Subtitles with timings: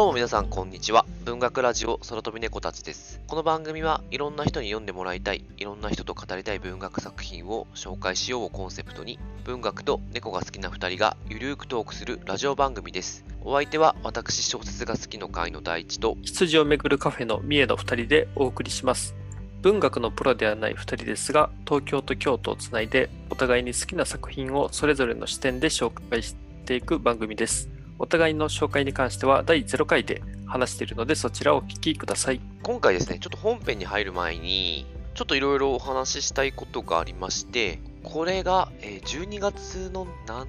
[0.00, 1.04] どうも皆さんこんにちは。
[1.26, 3.20] 文学ラジオ空飛び猫たちです。
[3.26, 13.26] この番組はいろんな人に読んでもらいたい、いろんな人と語りたい文学作品を紹介しようをコンセプトに、文学と猫が好きな2人がゆるーくトークするラジオ番組です。
[13.42, 19.14] お相手は私小説が好きの会の第一と、羊をめぐるカフェの三重の2人でお送りします。
[19.60, 27.68] 文学のプロではない2人ですが、東京と京都をつないで、お互いに好きな作品をそれぞれの視点で紹介していく番組です。
[28.02, 32.40] お互いの紹介に関しては第0回で話しているので、そちらをお聞きください。
[32.62, 40.46] 今回ですね、ちょっと本編に入る前に、ちょっといろいろお話ししたいことがありまして、これが、えー12月の7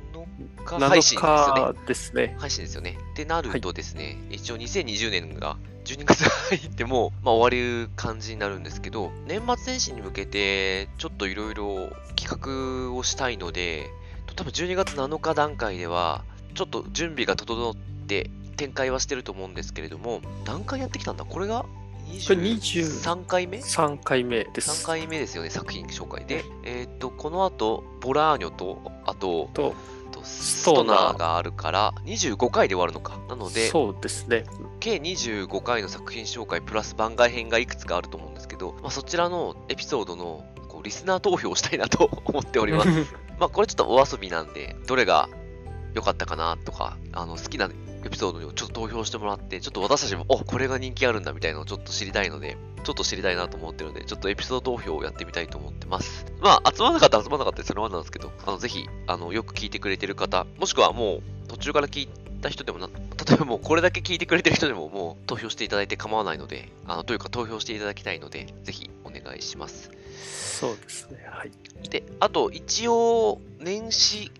[0.63, 1.61] 日配信ですよね。
[1.61, 2.35] 7日ですね。
[2.39, 2.97] 配信ですよね。
[3.11, 12.27] ってなるとですね、一応2020年が12月入っても、 まあ、終わる感じになるんですけど、年末年始に向けて、ちょっといろいろ企
[12.87, 13.89] 画をしたいので、
[14.37, 17.75] 多分12月7日段階では、ちょっと準備が整っ
[18.07, 21.25] て展開はしてると思うんですけれども、何回やってきたんだ？
[21.25, 21.65] これが
[22.27, 24.85] これ20 23回目？3回目で3す。
[24.85, 26.43] 回目ですよね、作品紹介で。
[26.63, 29.73] えっ、と、この後、ボラーニョと、あと、と
[30.11, 33.17] とストナーがあるから、25回で終わるのか。
[33.29, 34.43] なので、そうですね。
[34.79, 42.89] 計25回の作品紹介プラス番外編がいくつかあると思うんですけど、まあ、そちらのエピソードのこうリスナー投票をしたいなと思っております。
[43.39, 45.29] まあこれちょっとお遊びなんで、どれが
[45.93, 47.69] 良かったかなとか、あの好きな
[48.03, 56.25] エピソードにちょっと投票してもらって、ちょっと私たちも、おこれが人気あるんだみたいなのをちょっと知りたいので、ちょっと知りたいなと思ってるので、ちょっとエピソード投票をやってみたいと思ってます。
[56.39, 62.09] まあ、集まらなかったら集まらなかったらそのままなんですけど、あのぜひ、あの、よく聞いてくれてる方、もしくはもう途中から聞い
[62.41, 69.91] た人でもな、例えばもうこれだけ聞いてくれてる人でももう投票していただいて構わないので、あの、というか投票していただきたいので、ぜひお願いします。
[70.59, 71.25] そうですね。
[71.29, 71.51] はい。
[71.89, 74.31] で、あと、一応、年始、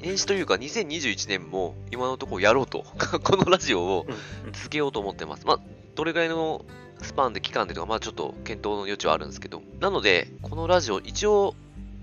[0.00, 2.84] 年始というか、2021年も今のところやろうと、
[3.22, 4.06] このラジオを
[4.52, 5.46] 続けようと思ってます。
[5.46, 5.60] まあ、
[5.94, 6.64] どれぐらいの
[7.02, 11.54] スパンで期間でとか、まあちょっと検討の余地はあるんですけど、なので、このラジオ、一応、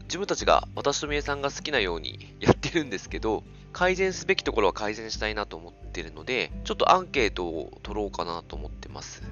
[0.03, 3.43] 自分たちが、私とみえさんが好きなように やってるんですけど、
[3.73, 9.23] 改善すべきところは改善したいなと思ってるので、ちょっとアンケートを取ろうかなと思ってます。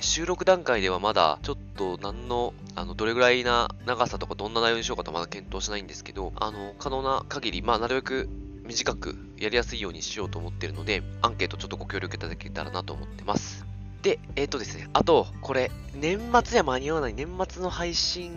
[0.00, 8.28] 収録段階ではまだちょっと何の、あの、どれぐらいな長さとかどんな内容にしようかとまだ検討しないんですけど、あの、可能な限り、まあなるべく
[8.64, 13.66] 短くやりやすいようにしようと思ってるので、アンケートちょっとご協力いただけたらなと思ってます。
[14.02, 18.32] で、えっ、とですね、あと、これ、年末には間に合わない、年末の配信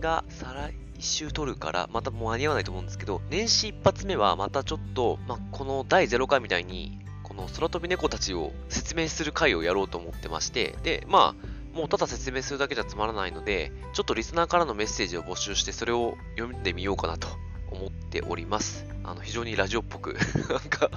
[0.00, 6.98] が再来週撮るから、またもう間に合わないと思うんですけど、年始一発目はまたちょっと、まあ、この第0回みたいに、
[7.40, 17.28] の空飛び猫たちを説明する回をやろうと思ってまして、で、まあ、もうただ説明するだけじゃつまらないので、ちょっとリスナーからのメッセージを募集して、それを読んでみようかなと
[17.70, 18.84] 思っております。
[19.04, 20.16] あの、非常にラジオっぽく、
[20.50, 20.90] なんか、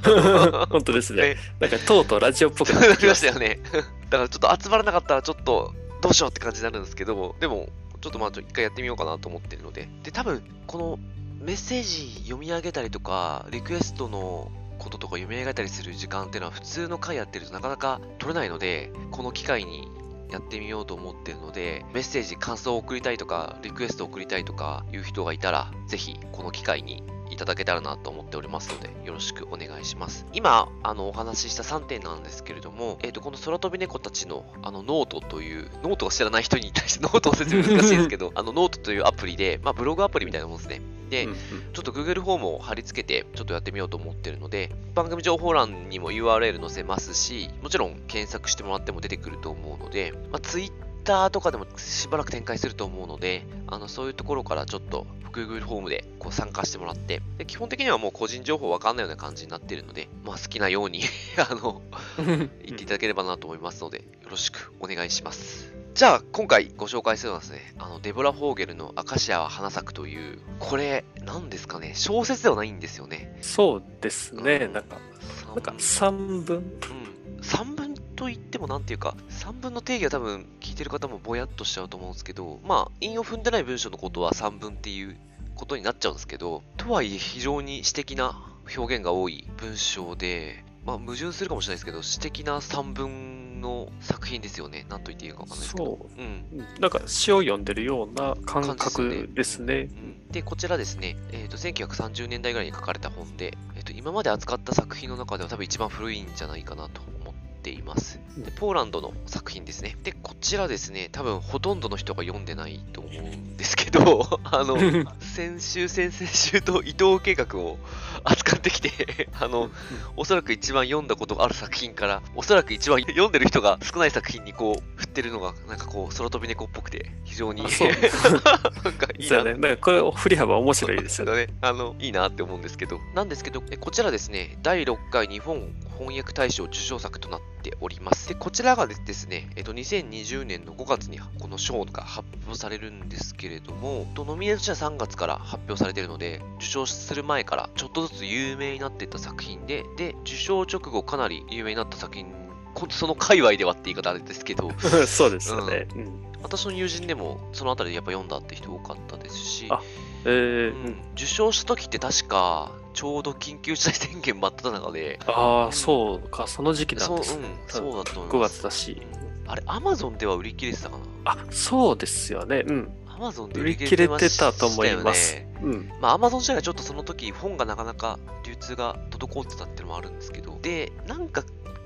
[0.70, 1.36] 本当ですねね。
[1.60, 3.22] なんかとうとうラジオっぽくなりなってきまし。
[3.22, 3.60] たたよね。
[4.10, 7.70] だからちょっと集まらなかったらちょっとどうしようって感じになるんですけど、でも
[8.02, 9.88] ちょっとまあちょっと一回やってみようかなと思ってるので。
[10.04, 11.00] で、多分この
[11.40, 14.52] メッセージ読み上げたりとか、リクエストの
[14.84, 19.88] こととか読み上げたりする時間っていうのは普通の回やってるとなかなか取れないので、この機会に
[20.32, 30.26] やってみようと思ってるので、メッセージ、感想を送りたいとか、リクエストを送りたいとかいう人がいたら、ぜひこの機会にいただけたらなと思っておりますので、よろしくお願いします。
[30.34, 40.82] 今、あの、お話しした3点なんですけれども、えっ、と、この空飛び猫たちの、あの、ノートという、ノートを知らない人に対してノートを説明難しいですけど、あの、ノートというアプリで、まあ、ブログアプリみたいなもんですね。
[41.10, 41.38] で、うんうん
[41.74, 61.02] ちょっと Google フォームを貼り付けて、ちょっとやってみようと思ってるので、番組情報欄にも URL 載せますし、もちろん検索してもらっても出てくると思うので、まあ、Twitter とかでもしばらく展開すると思うので、あのそういうところからちょっと Google フォームでこう参加してもらってで、基本的にはもう個人情報わかんないような感じになってるので、まあ、好きなように
[61.38, 61.82] あの
[62.24, 62.48] 言っ
[62.78, 65.83] ていただければなと思いますので、よろしくお願いします。
[65.94, 73.38] じゃあ、今回ご紹介するのはですね、あの、デボラ・フォーゲルのアカシアは花咲くという、これ、何ですかね、小説ではないんですよね。
[73.42, 74.56] そうですね。
[74.56, 76.58] うんなんか、三なんか三分？
[76.58, 77.94] うん。
[78.16, 85.18] と言ってもなんていうか、三分の定義は多分聞いてる方もぼやっとしちゃうと思うんですけど、まあ、韻を踏んでない文章のことは三分っていう
[85.56, 94.86] ことになっちゃうんですけど、とはいえ非常に詩的な表現が多い文章で、まあ、矛盾するかもしれないですけど、詩的な三分の作品ですよね。
[94.90, 95.86] なんと言っていいかわかんないですけど。
[95.86, 96.46] そうん。
[96.60, 99.90] うんなんか詩を読んでるような感覚ですね。
[100.32, 107.34] で、こちらですね、えー、と1930年代ぐらいに書かれた本で、えー、と今まで扱った作品の中では多分一番古いんじゃないかなと思っ
[107.64, 108.20] っています。
[108.38, 109.96] でポーランドの作品ですね。
[110.04, 114.78] で、こちらですね、多分ほとんどの人が読んでないと思うんですけど、あの、
[115.22, 117.80] 先週、先々週と伊藤計画を
[118.24, 119.70] 扱ってきて、 あの、
[120.16, 127.90] おそらく一番読んだことがある作品から、おそらく一番読んでる人が少ない作品にこう、振ってるのが、なんかこう、空飛び猫っぽくて、非常に、あそう
[128.84, 129.54] なんかいいなね。
[129.54, 131.34] なんかこれ、振り幅面白いですよね。
[131.34, 133.00] ね、あの、いいなって思うんですけど。
[133.14, 138.28] なんですけど、えこちらですね、第6回日本翻訳大賞受賞作となっております。
[138.28, 152.28] で、こちらがですね、えっと、2020年の5月にこの賞が発表されるんですけれども、とノミネート者3月から発表されているので、受賞する前からちょっとずつ有名になっていった作品で、で、受賞直後かなり有名になった作品、
[152.74, 154.72] こその界隈ではって言い方あれですけど、
[155.08, 155.88] そうですよね。
[155.96, 159.82] うん私の友人でもそのあたりでやっぱ読んだって人多かったですし、あ
[160.26, 167.24] えーうん受賞した時って確かちょうど緊急事態宣言真っ只中で、ああ、そうか、その時期なんそう、うん
[167.68, 168.56] そうだと思い5ます。
[168.56, 169.02] 月だし。
[169.46, 171.04] あれ、アマゾンでは売り切れてたかな？
[171.26, 172.64] あ、そうですよね。
[172.66, 172.94] うん。
[173.08, 175.44] アマゾンで売り切れてたと思います。
[175.62, 175.92] うん。
[176.02, 181.44] まあ、アマゾン自体がちょっとその時、本がなかなか流通が滞ってたっていうのもあるんですけど、で、なんか、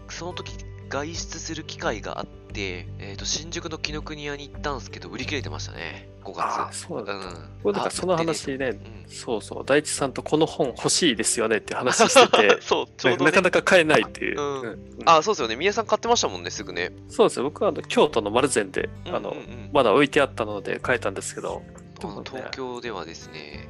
[0.10, 0.53] その時、
[0.89, 6.42] 外出する機会があって、えっ、と、新宿の紀ノ国屋に行ったんですけど、売り切れてましたね、5月。
[6.42, 7.14] ああ、そうだ。
[7.14, 7.22] うん。
[7.64, 8.80] これなんかその話ね、ね。
[9.08, 12.48] そうそう、大地さんとこの本欲しいですよねって話してて。
[12.56, 14.40] うん、、そう、ちょうど、ね、なかなか買えないっていう。
[14.40, 14.62] うん。
[14.62, 14.80] うん。
[15.06, 15.56] あ、そうですよね。
[15.56, 16.92] 宮さん買ってましたもんね、すぐね。
[17.10, 19.44] そうですよ、僕はあの京都の丸善で、あのうんうん。
[19.44, 21.62] うんまだ置いてあったので買えたんですけど、
[22.02, 23.68] あの東京ではですね、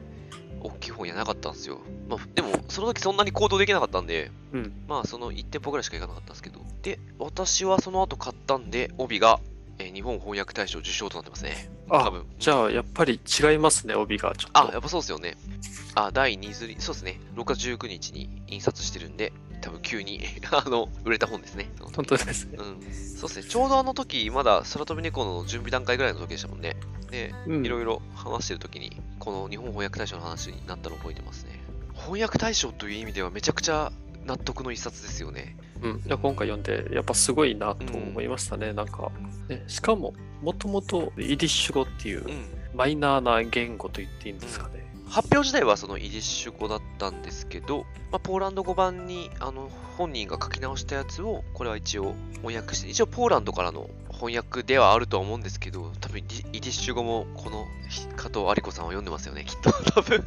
[0.62, 1.80] 大きい本屋なかったんですよ。
[2.09, 6.59] まあ、でも、その時そんなに行動できなかったんで、うんまあ、その1店舗ぐらいしか行かなかったんですけど。
[6.81, 9.39] で、私はその後買ったんで、帯が、
[9.80, 11.70] えー日本翻訳大賞受賞となってますね。
[11.90, 12.26] 多あ分。
[12.40, 14.60] じゃあやっぱり違いますね、帯がちょっと。
[14.60, 15.38] あ、やっぱそうですよね。
[15.96, 17.20] あ、第2釣り、そうですね。
[17.36, 21.70] 6月19日に印刷してるんで、多分急に あの、売れた本ですね。
[21.96, 22.58] 本当ですね。
[22.60, 22.82] うん。
[22.82, 23.44] そうですね。
[23.50, 26.76] ちょうどあの時、まだ空飛び猫の準備段階ぐらいの時でしたもんね。
[27.10, 31.60] で、うんいろいろ話してる時に、この日本翻訳大賞の話になったのを覚えてますね。
[31.96, 33.92] 翻訳大賞という意味ではめちゃくちゃ
[34.28, 35.58] 納得の一冊ですよね。
[35.82, 38.74] うん、いや今回読んで、やっぱすごいなと思いましたね。
[38.74, 39.12] なんか、
[39.48, 42.58] ね、しかも、もともとイディッシュ語っていううん。
[42.76, 44.86] マイナーな言語と言っていいんですかね。
[45.10, 57.66] 発表自体はそのイディッシュ語だったんですけど、まあ、ポーランド語版にあの本人が書き直したやつを、これは一応翻訳して、一応ポーランドからの翻訳ではあるとは思うんですけど、多分イディッシュ語もこの
[58.16, 59.72] 加藤有子さんは読んでますよね、きっと。
[59.72, 60.24] 多分。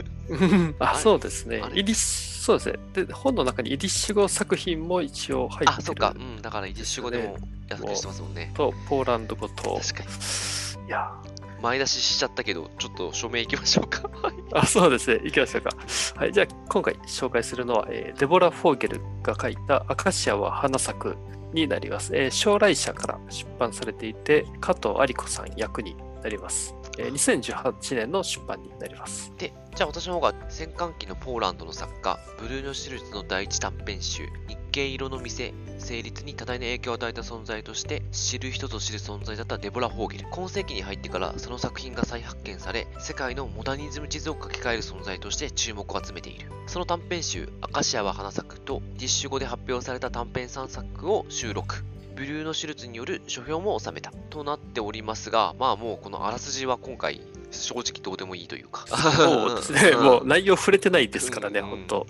[0.78, 2.78] あ、そうですねイディッシュ、そうですね。
[3.06, 5.70] で、本の中にイディッシュ語作品も一応入ってる。
[5.78, 6.14] あ、そっか。
[6.16, 6.40] うん。
[6.42, 7.36] だからイディッシュ語でも
[7.68, 8.52] やってますもんね。
[8.54, 10.86] と、ポーランド語と、確かに。
[10.86, 11.12] いや、
[11.62, 14.10] 前出ししちゃったけど、ちょっと署名いきましょうか。
[14.54, 15.20] あ、そうですね。
[15.24, 15.70] いきましょうか。
[16.16, 16.32] はい。
[16.32, 21.16] じゃあ、今回紹介するのは、えーデボラ・フォーゲルが書いたアカシアは花咲く
[21.52, 22.16] になります。
[22.16, 26.74] えー将来社から出版されていて、加藤有子さん役になります。
[26.98, 29.30] えー2018年の出版になります。
[29.36, 40.26] で、じゃあ私の方が戦艦機のポーランドの作家、ブルーノ・シュルツの第一短編集、日系色の店、成立に多大な影響を与えた存在として、知る人ぞ知る存在だったデボラ・ホーゲル。
[40.31, 46.50] 今世紀に入ってからその作品が再発見され、世界のモダニズム地図を書き換える存在として注目を集めている。
[46.66, 51.84] その短編集、アカシアは花咲くと、ディッシュ語で発表された短編3作を収録。
[52.16, 58.87] ブルーノ・シュルツによる書評も収めたとなっておりますが、まあもうこのあらすじは今回正直どうでもいいというか。
[58.87, 59.91] そうですね。
[59.91, 62.06] んもう内容触れてないですからね、うん本当。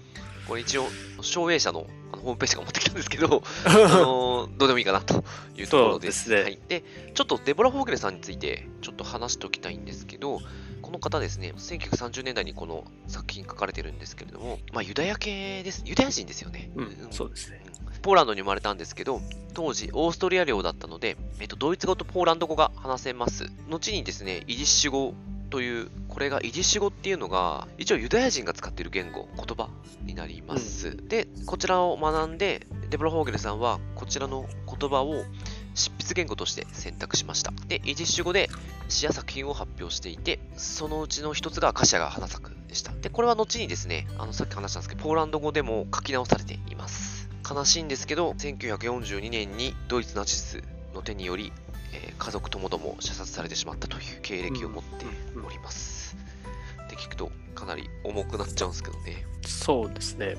[0.49, 0.87] これ一応、
[1.21, 5.25] 照英社のあのホームページが持ってきたんですけど、 あのーどうでもいいかなと
[5.57, 6.29] いうところです。
[6.29, 10.41] ですねはい、で、ちょっとデボラ・フォーゲルさんについてちょっと話しておきたいんですけど、
[10.83, 15.83] この方ですね、1930年代にこの作品書かれてるんですけれども、まあユダヤ系です。
[15.87, 16.73] ユダヤ人ですよね。
[16.75, 17.63] うん、そうですね。
[18.03, 19.21] ポーランドに生まれたんですけど、
[19.55, 23.51] 当時オーストリア領だったので、えっと、ドイツ語とポーランド語が話せます。
[23.69, 25.15] 後にですね、イディッシュ語
[25.51, 29.69] という、これがイディッシュ語っていうのが、一応ユダヤ人が使っている言語、言葉
[30.05, 30.97] になります。
[31.09, 35.25] で、こちらを学んで、デブラ・ホーゲルさんは、こちらの言葉を
[35.75, 37.53] 執筆言語として選択しました。
[37.67, 38.49] で、イディッシュ語で
[38.89, 42.93] 詩や作品を発表していて、そのうちの一つがアカシアが花咲くでした。
[42.93, 47.29] で、これは後にですね、あの、さっき話したんですけど、ポーランド語でも書き直されています。
[47.49, 50.63] 悲しいんですけど、1942年にドイツナチス
[50.95, 51.53] の手により、
[51.93, 55.07] えー家族ともども射殺されてしまったという経歴を持って
[55.45, 56.17] おります。
[56.85, 59.25] って聞くと、かなり重くなっちゃうんですけどね。
[59.47, 60.37] そうですね。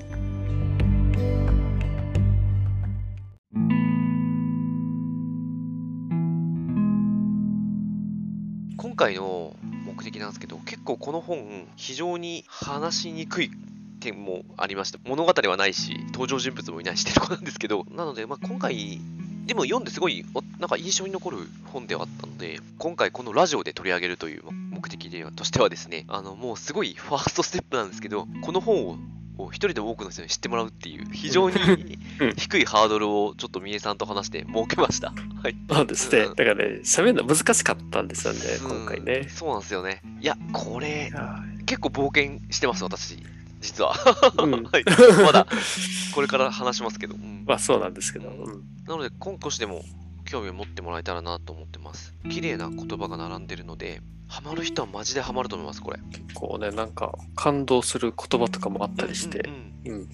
[8.76, 13.50] 今回の目的なんですけど、結構この本、非常に話しにくい
[14.00, 19.00] 点もありまして、物語はないし、登場人物もいないしってとこなんですけど、なので、まあ、今回
[19.46, 21.38] でも読んですごいおなんか印象に残る
[21.72, 28.96] 本ではあったので、今回このラジオで取り上げるという目的ではとしてはですね、あのもうすごいファーストステップなんですけど、この本を
[29.38, 31.56] を一人でも多くの人に知ってもらうっていう、非常に
[32.20, 35.12] うん低いハードルをちょっと三重さんと話して設けました。
[35.42, 35.56] はい。
[35.70, 36.22] そうですね。
[36.24, 39.28] うんだからね、喋るの難しかったんですよね、うん今回ね。
[39.28, 40.02] そうなんですよね。
[40.20, 43.18] いや、これ、は結構冒険してます、私。
[43.62, 43.94] 実は。
[44.38, 44.84] うん はい。
[45.24, 45.46] まだ、
[46.14, 47.14] これから話しますけど。
[47.14, 48.28] うんまあそうなんですけど。
[48.28, 49.82] うんなので、今少しでも
[50.24, 52.14] 興味を持ってもらえたらなと思ってます。
[52.28, 56.00] 綺麗な言葉が並んでるので、ハマる人はマジでハマると思います、これ。
[56.10, 59.72] 結構ね、なんか感動する言葉とかもあったりしてうん。
[59.84, 60.08] うんうん。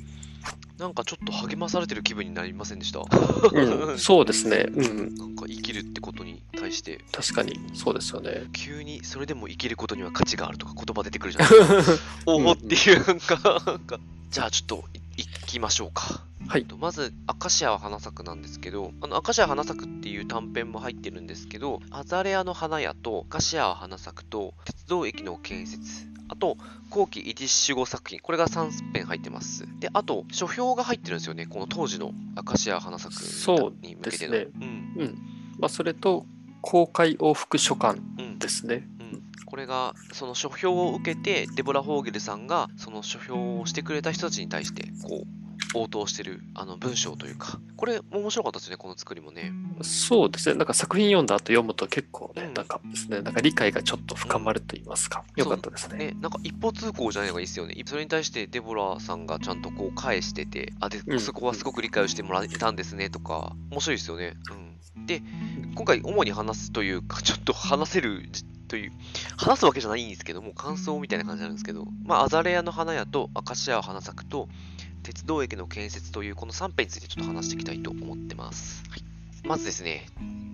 [0.79, 3.01] なんかちょっと励まされてる気分になりませんでした？
[3.01, 4.67] うん、 そうですね。
[4.71, 5.15] うん。
[5.17, 8.45] なんか生きるってことに対して、確かに、そうですよね。
[8.53, 12.03] 急にそれでも生きることには価値があるとか言葉出てくるじゃないですか。
[12.27, 13.99] おおっていう、なんか、なんか
[14.31, 14.85] じゃあちょっと
[15.19, 16.23] い行きましょうか。
[16.47, 16.67] はい。
[16.79, 26.57] まず、アカシアは花咲くなんですけど、あの、アカシアは花咲くっていう短編も入ってるんですけど、アザレアの花屋と、アカシアは花咲くと、鉄道駅の建設、あと、
[26.91, 29.67] 後期イディッシュ語作品、これが3編入ってます。
[29.81, 34.33] で、あと、書評が入ってるんですよね、この当時のアカシアは花咲くそうに向けての。
[34.33, 35.19] ですうん。
[35.59, 36.25] まあそれと、
[36.61, 38.39] 公開往復書簡うん。
[38.39, 38.87] ですね。
[38.93, 38.98] うん
[39.47, 45.39] これがその書評を受けてデボラ・ホーゲルさんがその書評をしてくれた人たちに対してこう
[45.75, 47.61] 応答してるあの文章というか。
[47.77, 49.53] これ面白かったですねこの作りもね。
[49.83, 50.57] そうですね。
[50.57, 52.55] なんか作品読んだ後読むと結構ね、うん。
[52.55, 55.25] なんかですね、なんか理解がちょっと深まると言いますか。
[55.37, 55.99] よかったですね。
[55.99, 57.75] ねなんか一方通行じゃないのがいいですよね。
[57.87, 61.21] それに対してデボラさんがちゃんとこう返しててあでうん。
[61.21, 64.37] そこはすごく理解をしてもらえたんですねとか面白いですよね。
[64.97, 65.07] うん。
[65.07, 65.23] で
[65.75, 68.93] 今回主に話すというかちょっと話せるじという。
[69.37, 74.49] 話すわけじゃないんですけども感想みたいな感じなんですけどまあアザレアの花屋とアカシアは花咲くと
[75.03, 79.03] 鉄道駅の建設というこの3編についてちょっと話していきたいと思ってます、はい、
[79.45, 80.07] まずですね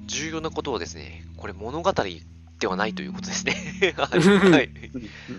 [0.06, 1.92] 重要なことはですねこれ物語
[2.60, 3.54] ではないということですね。
[3.96, 4.06] は
[4.60, 4.70] い、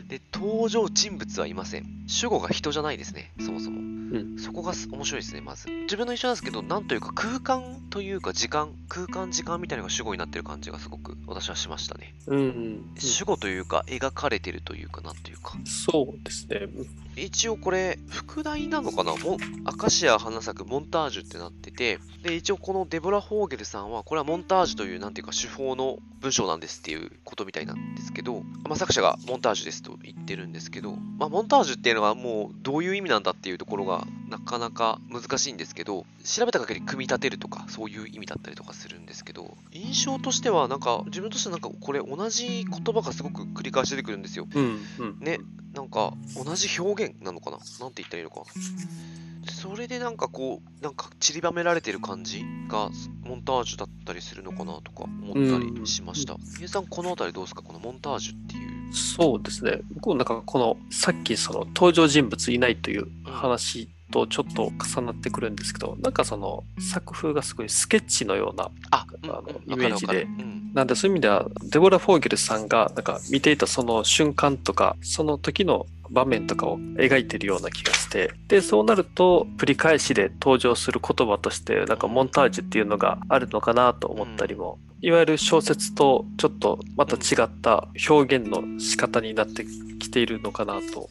[0.07, 1.85] で登場人物はいません。
[2.07, 3.31] 主語が人じゃないですね。
[3.39, 3.79] そもそも。
[3.79, 3.83] う
[4.19, 4.37] ん。
[4.37, 5.69] そこがす面白いですねまず。
[5.69, 8.73] 自分の印象なんですけどなんというか空間というか時間。
[8.89, 12.13] 空間時間みたいなのが主語になってる感じがすごく私はしましたね。
[12.27, 15.57] うんうん主語というか描かれてるというかなんというか。
[15.65, 16.67] そうですね。
[17.15, 19.13] 一応これ副題なのかな？
[19.63, 21.99] アカシア花咲くモンタージュってなってて。
[22.23, 45.17] で一応このデボラ・ホーゲルさんはこれはモンタージュというなんていうか手法の文章なんですっていうことみたいなんですけど、まあ、作者がモンタージュですと言ってるんですけど、まあ、モンタージュっていうのはもうどういう意味なんだっていうところがなかなか難しいんですけど調べた限り組み立てるとかそういう意味だったりとかするんですけど印象としてはなんか自分としてはなんかこれ同じ言葉がすごく繰り返し出てくるんですようんうん。
[45.19, 45.39] ね、
[45.73, 47.57] なんか同じ表現なのかな？
[47.79, 48.43] なんて言ったらいいのか。
[49.47, 52.89] それでなんかこう、なんか散りばめられてる感じが
[53.23, 56.35] モンタージュだったりするのかなとか思ったりしました。
[56.59, 57.61] ゆうさん、このあたりどうですか？
[57.61, 58.93] このモンタージュっていう。
[58.93, 59.79] そうですね。
[59.93, 70.23] 僕もなんかこのさっきその登場人物いないという話とちょっと重なってくるんですけど、なんかその作風がすごいスケッチのような、あ、あのうんイメージで。
[70.23, 70.71] うん。
[70.73, 89.65] なんでそういう意味ではデボラ・フォーゲルさんがなんか見ていたその瞬間とか、その時の場面とかを描いてるような気がして、で、そうなると繰り返しで登場する言葉として、なんかモンタージュっていうのがあるのかなと思ったりも、いわゆる小説とちょっとまた違った表現の仕方になって
[89.99, 91.09] きているのかなと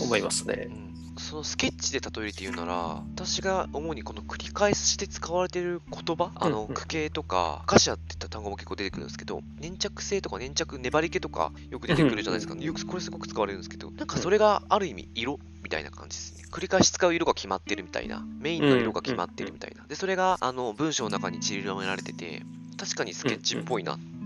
[0.00, 0.68] 思いますね。
[0.70, 0.84] う。
[0.84, 0.87] ん
[1.18, 2.74] そのスケッチで例えるというなら、
[3.14, 12.54] 私が主にこの繰り返しで使われている言葉、あの、句形とか、カシアって言った単語も結構出てくるんですけど、粘着性とか粘着、粘り気とかよく出てくるじゃないですか。
[12.54, 16.44] うんよくこれすごく使われるんですけど、なんかそれがある意味色みたいな感じですね。
[16.50, 19.84] 繰り返し使う色が決まってるみたいな、メインの色が決まってるみたいな。
[19.86, 22.42] で、それがあの文章の中に散りばめられてて、
[22.76, 24.17] 確かにスケッチっぽいなって。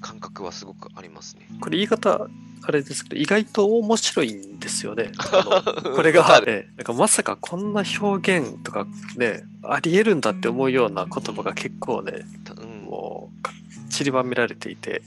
[0.00, 1.46] 感覚はすごくありますね。
[1.60, 2.28] これ言い方、
[2.62, 5.12] あれですけど、意外と面白いんですよね。
[5.32, 8.86] あのこれがわか、るええなんかまさかこんな表現とか
[9.16, 13.52] ね、ありえるんだって思うような言葉が結構ね、たうん、もうか
[13.88, 15.02] 散りばめられていて、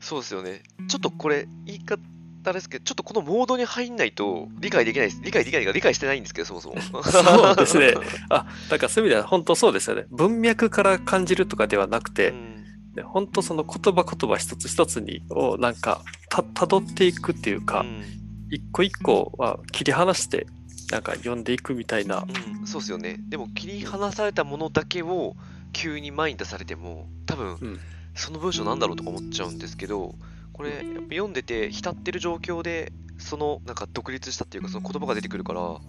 [0.00, 0.62] そうですよね。
[0.88, 5.20] ちょっとこれ、言い方ですけど、ちょっとこのモードに入んないと理解できないです。
[5.22, 7.02] 理解できないか理解してないんですけど、そもそも。
[7.02, 7.94] そうですね。
[8.28, 10.06] あ、だからそういう意味では本当そうですよね。
[10.10, 12.61] 文脈から感じるとかではなくて、うん
[12.94, 18.04] ね本当その言葉言葉一つ一つにをなんかた辿っていくっていうか、うん
[18.52, 20.46] 一個一個は切り離して
[20.90, 22.26] なんか読んでいくみたいな、
[22.60, 23.16] うん、そうですよね。
[23.30, 25.36] でも切り離されたものだけを
[25.72, 27.80] 急に前に出されても、多分うん
[28.14, 30.14] その文章なんだろうとか思っちゃうんですけど、
[30.52, 30.84] これ、やっぱ
[31.14, 35.80] 読んでて浸ってる状況で、そのなんか独立したっていうか、その言葉が出てくるから、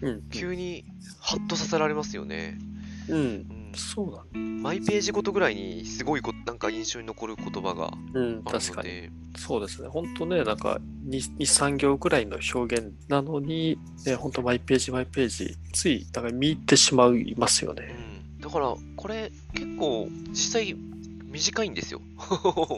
[0.00, 0.84] うん急に
[1.20, 2.58] ハッとさせられますよね。
[3.08, 9.10] うんうんそうなんマイページごとぐらいにすごいこなんか印象に残る言葉がうん、確かに。
[9.36, 9.88] そうですね。
[9.88, 17.94] 本当ね、なんか2、2 3行ぐらいの表現なのに、ね、本当マイページ、マイページ、つい、だから見入ってしまいますようね。
[18.38, 20.76] ん、だからこれ結構実際
[21.30, 22.00] 短いんですよ。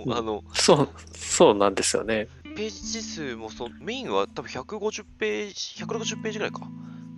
[0.04, 2.28] うん あのそう、そうなんですよね。
[2.56, 6.60] ページ数もそメインは多分150ページ、160ページぐらいか。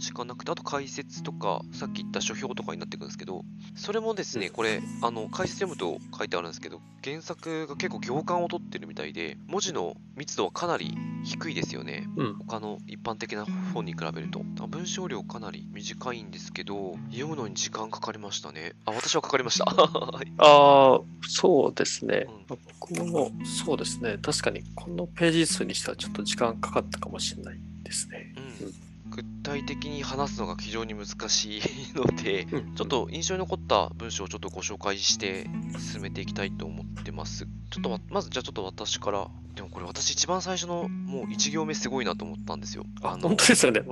[0.03, 3.45] しかなくて、あと解説とか、さっき言った書評とかになってくるんですけど、
[3.77, 12.09] それもですね、うんこれ、あの、解説読むと書いてあるんですけど、原作が結構行間を取ってるみたいで、文字の密度はかなり低いですよね。
[12.17, 12.35] うん。
[12.47, 14.41] 他の一般的な本に比べると。
[14.67, 18.73] 文章量かなり短いんですけど、読むのに時間かかりましたね。
[18.85, 19.65] あ、私はかかりました。
[19.65, 22.27] は いああ、そうですね。
[22.51, 24.19] う僕も、そうですね。
[24.21, 28.35] 確かに、このページ数にしてはちょっと時間かかったかもしれないですね。
[28.37, 31.63] うん具体的に話すのが非常に難しい
[31.95, 35.47] ので、うん、ちょっと印象に残った文章をちょっとご紹介して
[35.79, 37.47] 進めていきたいと思ってます。
[37.71, 42.85] ちょっとわまずじゃあちょっと私から、でもこれ私一番最初のもう1行目すごいなと思ったんですよ。
[43.03, 43.83] あ、の本当ですよね。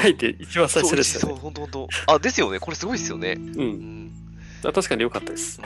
[0.00, 1.38] 開いて一番最初ですよそう、ね。
[1.40, 1.88] 本当本当。
[2.14, 2.58] あ、ですよね。
[2.60, 3.32] これすごいですよね。
[3.32, 3.40] う。
[3.40, 4.12] うんん。
[4.16, 4.25] あ
[4.72, 5.60] 確かに良かったです。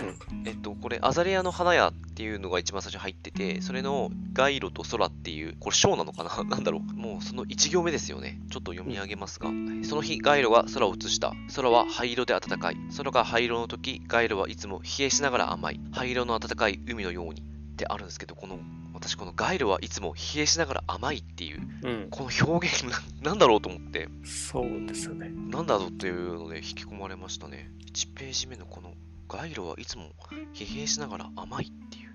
[0.44, 6.30] えっと、これ、アザレアの花屋っていうのが一番最初に入ってて、それの街路と空っていう、これ章なのかな？
[6.48, 6.92] なんだろう。
[6.94, 8.40] もうその1行目ですよね。
[8.50, 9.50] ちょっと読み上げますが。
[9.82, 11.32] その日、街路が空を映した。
[11.54, 12.76] 空は灰色で暖かい。
[12.96, 15.80] 空が灰色の時、街路はいつも冷えしながら甘い。
[15.92, 17.42] 灰色の暖かい海のように。
[17.42, 17.44] っ
[17.80, 18.58] てあるんですけど、この、
[19.00, 22.08] 私この街路はいつも冷えしながら甘いっていう、うん。
[22.10, 25.30] この表現な、 なんだろうと思って、そうですよね。
[25.30, 27.70] なんだろうっていうので引き込まれましたね。
[27.86, 28.94] 1ページ目のこの、
[29.26, 30.10] 街路はいつも
[30.52, 32.14] 疲弊しながら甘いっていう。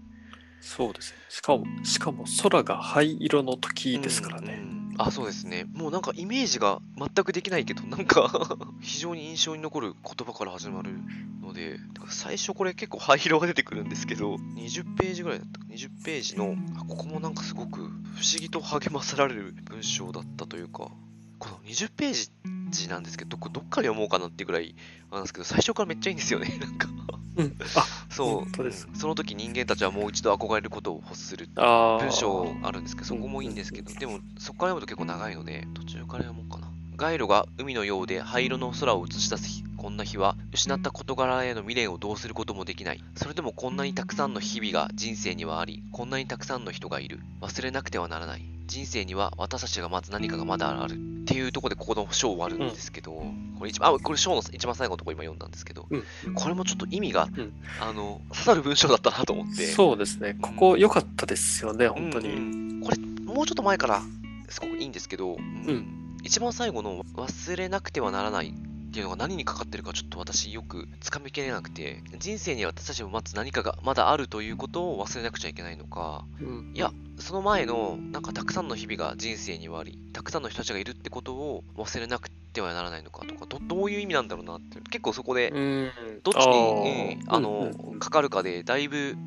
[0.62, 1.18] そうですね。
[1.30, 4.60] しかも、しかも空が灰色の時ですからね。
[4.62, 5.66] うんうんあ、そうですね。
[5.74, 11.00] もうなんかイメージが全くできないけど、なんか 非常に印象に残る言葉から始まる
[11.42, 17.92] ので、最初これ結構灰色が出てくるんですけど、20ページぐらいだったか、20ページの、あここもなんかすごく不思
[18.40, 20.92] 議と励まされる文章だったというか、
[21.40, 22.30] この20ペー
[22.70, 24.76] ジなんですけど、どっから読もうかなってぐらい
[25.12, 26.58] なんですけど、最初からめっちゃいいんですよね。
[26.60, 26.88] なんか
[27.36, 27.56] うん。
[27.76, 36.72] あ、そう、その時人間たちはもう一度憧れることを欲する文章あるんですけど、そこもいいんですけど、でもそこから読むと結構長いので、途中から読もうかな。
[36.96, 43.04] 街路が海のようで灰色の空を映し出す日こんな日は、失った事柄への未練をどうすることもできない。
[43.16, 47.20] それでもこんなにたくさんの日々が人生にはあり、こんなにたくさんの人がいる。
[47.42, 48.55] 忘れなくてはならない。
[48.66, 50.94] 人生には私たちがまず何かがまだある。
[50.94, 53.12] っていうところでここの章終わるんですけど、
[53.58, 56.34] これ一番、あ、これ章の一番最後のところ今読んだんですけど、うん。
[56.36, 59.66] これもちょっと意味が、うんあの、刺さる文章だったなと思って。
[59.66, 60.38] そうですね。
[60.40, 62.30] ここ良かったですよね、本当に。
[62.30, 64.04] うんうんこれ、もうちょっと前から
[64.48, 68.52] すごくいいんですけど、うんうん一番最後の忘れなくてはならない
[68.96, 76.72] っていうのが何にかかってるかちょっと私よくつかみきれなくて、人生には私たちも待つ何かがまだあるということを忘れなくちゃいけないのか、うん。
[76.74, 85.92] いや、その前のなんかたくさんの日々が人生にはあり、たくさんの人たちがいるってことを忘れなくてはならないのかとか、どどういう意味なんだろうなって、結構そこでうん。
[86.24, 89.18] どっちに、うんあの、かかるかでだいぶ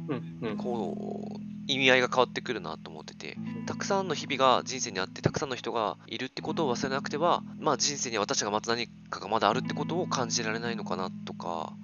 [0.56, 11.74] こう、意味合いが変わってくるなと思ってて、たくさんの日々が人生にあって、たくさんの人がいるってことを忘れなくては、まあ人生には私が待つ何かがまだあるってことを感じられないのかなとか、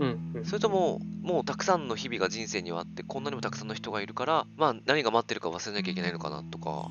[0.00, 6.90] うんうんそれとも、もうたくさんの日々が人生にはあって、こんなにもたくさんの人がいるから、まあ何が待ってるか忘れなきゃいけないのかなとか、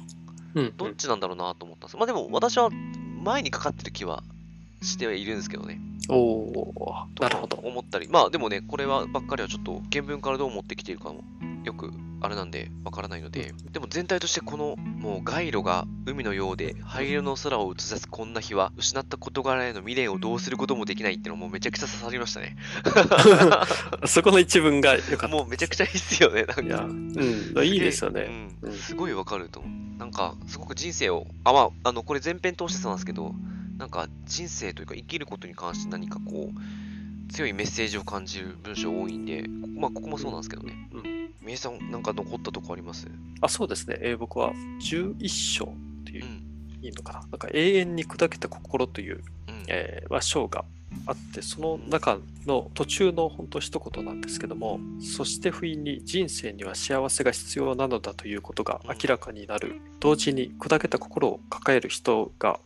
[0.55, 1.97] うんどっちなんだろうなと思ったんです。
[1.97, 2.69] まあでも私は
[3.23, 4.23] 前にかかってる気は
[4.81, 5.79] してはいるんですけどね。
[6.09, 7.57] おなるほど。
[7.57, 8.07] 思ったり。
[8.07, 11.23] まあでもね、これはばっかりはちょっと原文からどう持ってきているかも
[11.63, 22.57] よくあれなんでわからないので、でも全体としてこのもう街路が海のようで灰色の空を映し出すこんな日は失った事柄への未練をどうすることもできないっていうのもめちゃくちゃ刺さりましたね。
[24.05, 26.43] そこの一文が良かっもうめちゃくちゃいいっすよね。
[26.43, 26.61] なんた。
[26.61, 28.21] いうん、いいですよね。
[28.61, 29.97] うんうんすごいわかると思う。
[29.97, 33.33] なんか、すごく人生を、あ、まあ、あの、これ前編通してそうなんですけど、
[33.77, 40.89] なんか人生というか生きることに関して何かこう、強いメッセージを感じる文章多いんで、こまあ、ここもそうなんですけどね。
[40.93, 43.07] うんみえさん、なんか残ったとこあります？
[43.41, 43.97] あ、そうですね。
[44.01, 46.47] えー僕は11章っていうう、ん。
[46.81, 47.19] いいのかな。
[47.19, 49.63] なんか永遠に砕けた心という、うん。
[49.67, 50.65] えーまあ、章が
[51.05, 59.79] あって、その中の途中の本当一言なんですけども、そして不意に人生には幸せが必要なのだということが明らかになる。
[59.99, 62.59] 同時に砕けた心を抱える人が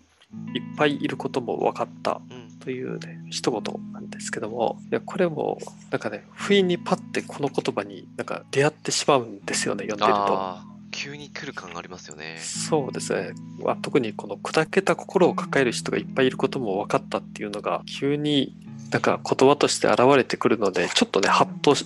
[0.54, 2.22] いっぱいいることも分かった。
[2.30, 2.55] うん。
[2.66, 5.60] というね、一言なんですけども、いやこれも、
[5.92, 10.58] なんかね、不意にパッてこの言葉になんか出会ってしまうんですよね、読んでると。
[10.90, 12.40] 急に来る感がありますよね。
[12.40, 13.34] そうですね。
[13.64, 18.56] まあ特にこの砕けた心を抱える人がいっぱいいることも分かったっていうのが、急に
[18.90, 21.86] なんか言葉として現れてくるので、ちょっとね、ハッとし,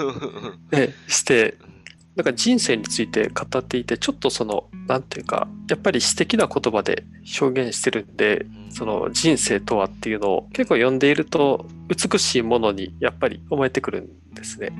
[0.72, 1.58] ね、して、
[2.16, 7.04] なんか人生について語っていて、ちょっとその、なんていうか、やっぱり詩的な言葉で
[7.40, 14.72] 表現してるんで、その人生とはっていうのを結構読んでいると、美しいものにやっぱり思えてくるんですね。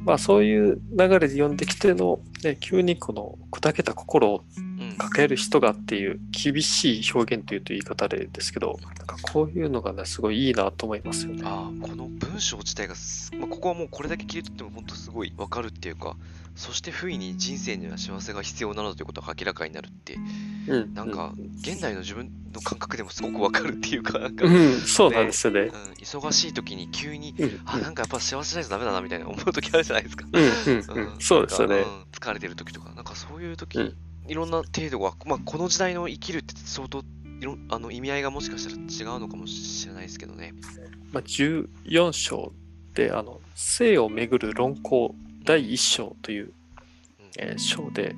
[0.00, 11.42] まあそういう流れで読んできての、ね、急にこの砕けた心をうん抱える人がっていう厳しい表現というと言い方でですけど、なんかこういうのがね、すごいいいなと思いますよね。
[11.44, 16.16] ああこの文章自体がす、まあ、ここはもうこれだけ切り取っても本当すごいわかるっていうか
[16.58, 20.18] そして不意に人生には幸せが必要なのだということが明らかになるって
[20.66, 20.92] うん。
[20.92, 25.70] なんか現代の自分の感覚でもすごくわかるっていうかなんか、ううんん、そうなんですよね。
[26.00, 30.26] 忙しい時に急にうん、あなんかやっぱ幸せじゃないとダメだなみたいな思う時あるじゃないですか。
[30.32, 31.84] うん、うん、うん、そうですよね。
[32.10, 32.92] 疲れてる時とか。
[32.92, 33.96] なんかそういう時、うん。
[34.26, 37.04] いろんな程度が、まあ、この時代の生きるって相当
[37.40, 40.54] いろあの意味合いがもしかしたら違うのかもしれないですけどね。
[41.12, 42.52] まあ、14章
[42.94, 45.14] で、あの、性をめぐる論考
[45.48, 46.52] 第1章という、
[47.38, 48.14] えー章で、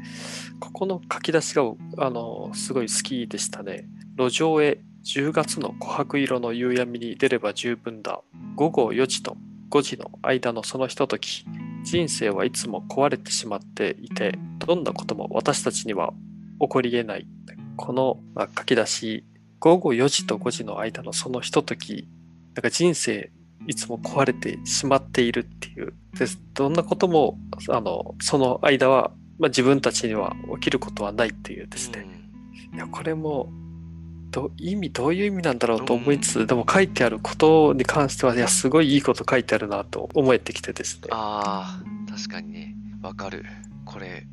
[0.59, 1.63] ここの書き出しが、
[1.99, 3.87] あの、すごい好きでしたね。
[4.19, 8.21] 路上へ10月の琥珀色の夕闇に出れば十分だ。
[8.57, 9.37] 午後4時と
[9.71, 11.45] 5時の間のそのひととき、
[11.85, 16.13] 人生はいつも壊れてしまっていて、どんなことも私たちには
[16.61, 17.29] 起こり得ない。
[17.77, 19.25] このまあ書き出し、
[19.61, 22.09] 午後4時と5時の間のそのひととき、
[22.57, 23.31] なんか人生
[23.67, 25.93] いつも壊れてしまっているっていう。
[26.19, 32.07] でどんなことも、あの、その間は、まあ、自分たちには起きることはないっていうですね。
[32.75, 33.51] いや、これも、
[34.31, 41.09] ど意味、どういう意味なんだろうと思いつつ、でも書いてあることに関しては、いや、すごいいいこと書いてあるなと思えてきてですね。
[41.11, 43.45] ああ、確かにね、わかる。
[43.85, 44.27] これ、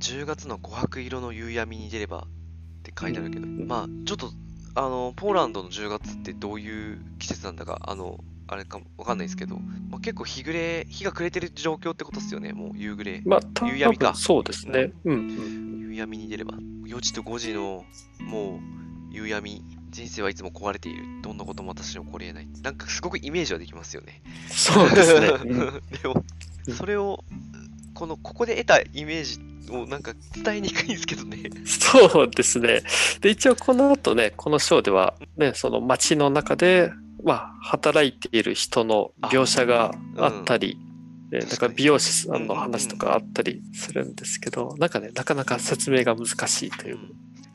[0.00, 4.32] 10月の琥珀色の夕闇に出ればって書いてあるけど、んまあ、ちょっと、
[4.74, 9.56] あの、ポーランドの10月ってどういう季節なんだか、あの、あれかもわかんないですけど、
[9.90, 13.22] まあ、結構日暮れ、日が暮れてる状況ってことですよね、もう夕暮れ。
[13.24, 14.90] まあ、多夕闇か分そうですね。
[15.04, 15.80] うん、うん。
[15.90, 16.54] 夕闇に出れば、
[16.86, 17.84] 4時と5時の、
[18.20, 21.04] もう、夕闇、人生はいつも壊れている。
[21.22, 22.48] どんなことも私に起こり得ない。
[22.62, 24.22] なんかすごくイメージはできますよね。
[24.48, 25.26] そうですね。
[25.44, 26.24] うんでも、
[26.74, 27.22] それを、
[27.92, 31.50] この、ここで得たイメージをなんか伝えにくいんですけどね。
[31.66, 32.82] そうですね。
[33.20, 36.92] で、一応この後ね、この章では、ね、その街の中で、
[37.24, 40.78] まあ、働いている人の描写があったり、
[41.30, 46.98] でだから美容師さんの話とかあったりするんですけど、なんかね、なかなか説明が難しいという。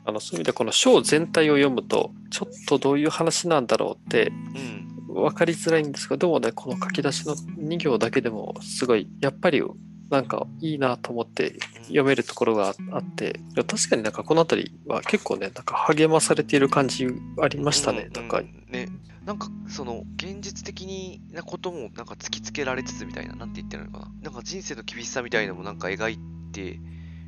[0.06, 4.84] あのそういう意味でこの章全体を読むと、ちょっとどういう話なんだろうってうん。
[5.14, 9.62] 分かりづらいんですけど、でもね、この書き出しの2行だけでも、すごい、やっぱり、
[10.10, 17.06] なんかいいなと思って読めるところがあって、いや確かになんかこの辺りは結構ね、なんか励まされている感じ
[17.40, 18.08] ありましたね。
[18.08, 18.88] うんなんか、ね、
[19.24, 24.12] なんかその現実的なこともなんか突きつけられつつみたいな、なんて言ってるのかな。
[24.22, 26.18] なんか人生の厳しさみたいなのもなんか描い
[26.52, 26.78] て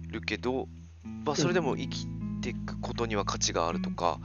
[0.09, 0.69] るけど、
[1.25, 2.07] まあそれでも生き
[2.43, 4.21] ていくことには価値があるとか、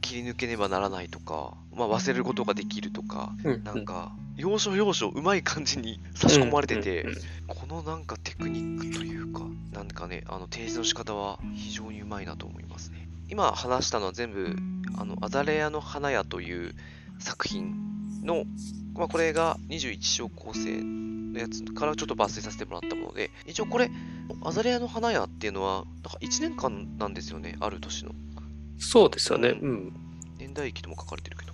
[0.00, 7.06] 切り抜けねばならないとか、まあ忘れることができるとか、うんなんか要所要所うまい感じに差し込まれてて、
[7.46, 9.42] このなんかテクニックというか、
[9.72, 13.08] なんかね、あの提示の仕方は非常にうまいなと思いますね。
[13.28, 14.56] 今話したのは全部、
[14.96, 16.74] あの、アザレアの花屋という
[17.20, 18.44] 作品の、
[18.94, 23.90] まあ、これが21章構成のやつからちょっと抜粋させてもらったもので、一応これ、
[24.42, 28.12] アザレアの花屋っていうのは、なんか1年間なんですよね、ある年の。
[28.78, 29.50] そうですよね。
[29.50, 29.92] うん。
[30.38, 31.52] 年代記とも書かれてるけど。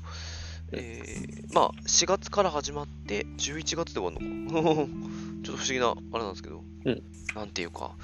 [0.73, 4.75] えー、まあ、4月から始まって、11月で終わるのかな
[5.45, 7.03] ちょっと不思議な、あれなんですけど、うん
[7.35, 7.95] なんていうか、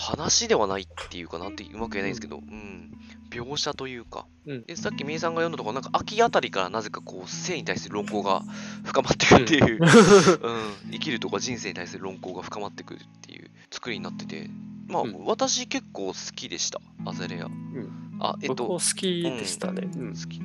[0.00, 2.90] 話ではないっていうか、なんてうまく言えないんですけど、うん、
[3.30, 4.64] 描写というか、うん。
[4.64, 8.42] でさっきみえさんが読んだところ、なんか秋あたりからなぜかこう、性に対する論考が
[8.84, 9.78] 深まってくるっていう、
[10.88, 14.48] うん、生きるとか人生に対する論考が深まってくるっていう作りになってて、
[14.88, 15.24] まあ、うん。
[15.26, 17.48] 私結構好きでした、アゼレア。
[18.20, 19.88] あ、えっと、好きでしたね。
[19.94, 20.08] うん。
[20.14, 20.40] 好き。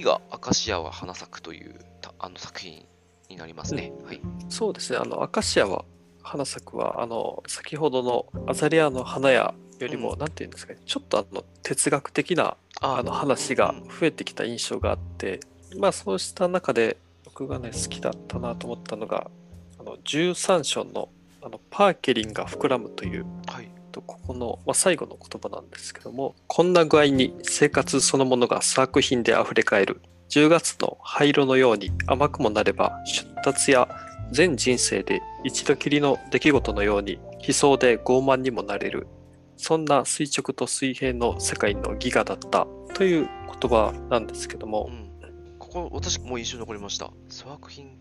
[0.00, 2.86] 次が「アカシアは花咲く」というたあの作品
[3.28, 3.92] になりますね。
[4.04, 4.20] はい。
[4.48, 4.98] そうですね。
[4.98, 5.84] あの、アカシアは、
[6.22, 15.40] 花咲くは、あの、先ほどのアザレアの花屋よりも、うんなんていうんですかね、ちょっとあの、哲学的なあの話がうん増えてきた印象があって、
[15.76, 19.30] まあそうした中で僕がね好きだったなと思ったのが
[19.78, 21.10] あの13章の
[21.42, 23.79] あのパーケリンが膨らむというはい。
[23.90, 30.00] とここの、まあ、最後の言葉なんですけどもこんな具合に生活そのものが作品であふれかえる
[30.30, 33.88] 10月の灰色のように甘くもなれば出立や
[34.32, 39.08] 全人生で一度きりの出来事のように悲壮で傲慢にもなれる
[39.56, 43.28] そんな垂直と水平の世界のギガだったという
[43.60, 45.10] 言葉なんですけども、うん。
[45.58, 47.10] ここ、私もう印象に残りました。
[47.30, 47.99] 粗悪品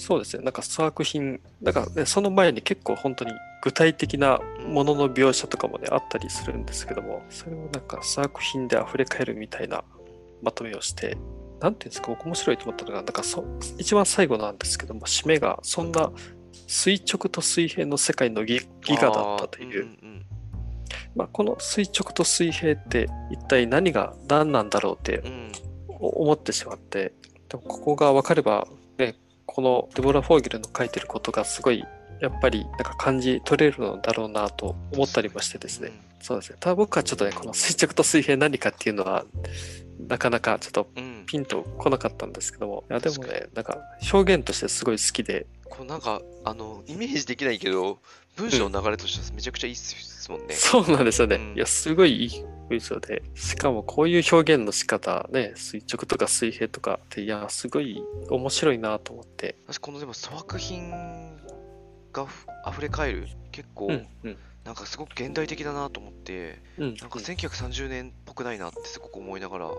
[0.00, 3.32] そうですねなんか粗悪品なんか、ね、その前に結構本当に
[3.62, 9.84] 具体的なものの描写とかもねあったりするんですけどもそれをなんか粗悪品で溢れ返るみたいな
[10.42, 11.18] まとめをして
[11.60, 13.44] なんていうんですか僕面白いと思ったのがなんかそ
[13.76, 16.10] 一番最後なんですけども締めがそんな
[16.66, 19.88] 垂直と水平の世界のギギガだったという、
[21.14, 25.22] まあ、この垂直と水平って一体何が何なんだろうって
[25.98, 27.12] 思ってしまって
[27.48, 28.76] でもここが分かれば、ね、
[29.52, 31.84] このデボラ・フォーゲルの書いてることがすごい
[32.20, 36.58] やっぱりなんか感じ取れるのだろうなと思ったりもしてですね、そうですね。
[36.60, 39.24] ただ僕はちょっとねこの 垂直と水平何かっていうのは
[40.06, 41.04] なかなかちょっとうん。
[41.04, 42.84] うんピンと来なかったんですけども。
[42.90, 43.78] いやでもねなんか
[44.12, 45.46] 表現としてすごい好きで。
[45.68, 48.00] こうなんか、あの、イメージできないけど、
[48.40, 50.54] 文章の流れとしてはめちゃくちゃいいっすもんね。
[50.54, 51.36] そうなんですよね。
[51.36, 59.56] うんいや、すごいいい文章で、しかもこういう表現の仕方、ね、垂直とか水平とかって、いや、すごい面白いなと思って。
[59.66, 60.90] 私、このでも粗悪品
[62.12, 66.94] がふ溢れ返る、結構、うん、うん、なんかすごく現代的だなと思って、うん。
[66.94, 69.72] なんか1930年っぽくないなってすごく思いながらああ、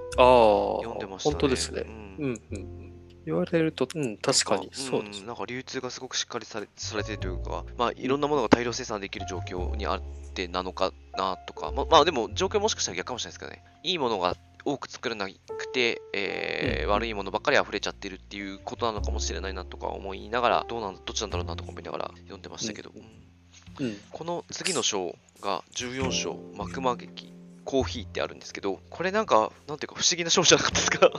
[0.83, 1.33] 読んでましたね。
[1.33, 1.89] 本当ですねう。
[1.89, 2.80] んうん、うん。
[3.25, 5.27] 言われると、うん、確かに、そうですん。
[5.27, 10.01] なんか流通がすごくしっかりされされてるというか、まあいろんなものが大量生産できる状況にあっ
[10.33, 23.31] てなのかなとか、ままあでも状況もしかしたら逆かもしれないですけどね、いいものが多く作らなくて、えーうん悪いものばっかり溢れちゃってるっていうことなのかもしれないなとか思いながら、どうなんどっちなんだろうなとか思いながら読んでましたけど、うん
[23.79, 23.97] うん。
[24.11, 27.33] この次の章が14章、幕間劇。
[27.71, 31.09] コーヒーってあるんですけど、これなんか、なんていうか不思議な章じゃなかったですか？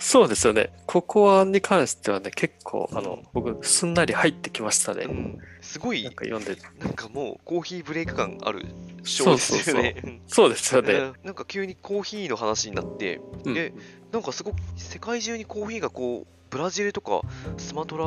[0.00, 0.72] そうですよね。
[0.86, 5.04] ここはに関してはね、結構、あのうん、僕、すんなり入ってきましたね。
[5.04, 6.60] うんすごいなんか読んで。
[6.80, 8.66] なんかもうコーヒーブレイク感ある
[9.04, 9.94] 章ですよね。
[10.02, 10.94] うんそうですよね。
[10.94, 13.72] うんなんか急にコーヒーの話になって、うんで
[14.10, 17.20] なんかすごく世界中にコーヒーがこう、ブラジルとか
[17.56, 18.04] スマトラ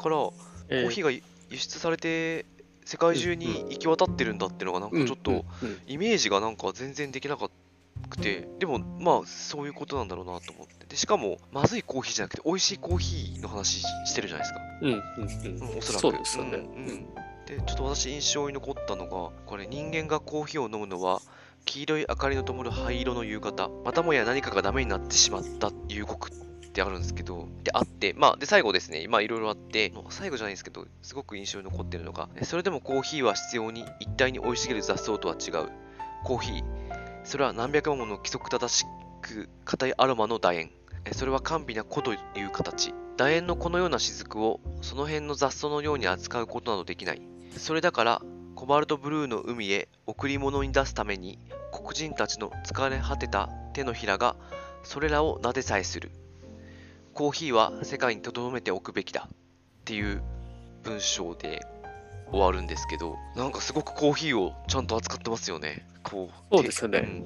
[0.00, 0.34] からコ
[0.68, 2.46] えーヒーが輸出されて
[2.84, 5.44] 世界中に行き渡ってるんだっていうのがなんかちょっと
[5.86, 7.48] イメージがなんか全然できなか
[8.08, 10.86] くて、でもまあそういうことなんだろうなと思って。
[10.86, 14.60] で、しかもまずいコーヒーじゃなくて美味しいコーヒーの話してるじゃないですか。
[14.82, 16.00] うんうんうんうんおそらく。
[16.00, 16.56] そうですよね。
[16.58, 17.06] うんうん
[17.46, 21.20] で、ちょっと私印象に残ったのが、これ人間がコーヒーを飲むのは、
[21.66, 26.30] 黄色い明かりの灯る灰色の夕方、またもや何かがダメになってしまった夕刻
[26.74, 35.70] ってあるんですけど、で、あって、まあ、で、最後ですね、まあ、いろいろあって、最後じゃないんですけど、すごく印象に残ってるのが、それでもコーヒーは必要に一体に生い茂る雑草とは違う。
[36.24, 36.64] コーヒー、
[37.22, 38.84] それは何百万もの規則正し
[39.22, 40.70] く硬いアロマの楕円。
[41.12, 42.92] それは甘美な子という形。
[43.16, 47.22] 楕円のこのような雫をその辺の雑草のように扱うことなどできない。
[47.56, 48.22] それだから、
[48.56, 51.38] コバルトブルーの海へ贈り物に出すために、
[51.72, 54.34] 黒人たちの疲れ果てた手のひらが、
[54.82, 56.10] それらを撫でさえする。
[57.14, 59.28] コーヒーは世界に留めておくべきだ。
[59.30, 59.34] っ
[59.84, 60.20] ていう
[60.82, 61.64] 文章で
[62.30, 65.86] 終わるんですけど、なんかすごくコーヒーをちゃんと扱ってますよね。
[66.02, 66.56] こう。
[66.56, 67.24] そうですよねん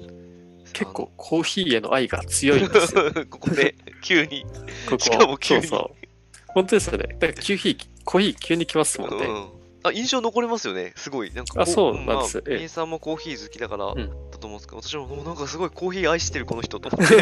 [0.73, 3.11] 結構コーヒーへの愛が強いんですよ。
[3.31, 4.45] ここで急に。
[4.87, 6.07] ここしかも急にそうそう。
[6.49, 7.15] 本当ですよね。
[7.19, 9.25] だからコーヒー、コーヒー急に来ますもんね。
[9.25, 11.31] うんあ印象残りますよね、すごい。
[11.31, 13.95] なんかこあそうなんですまあ、さんもコーヒー好きだからん
[14.29, 17.15] だと思うんですけど、私ももうなんかすごいコーヒー愛してるこの人と思って。